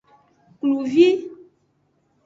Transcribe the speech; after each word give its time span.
Kluvi. 0.59 1.07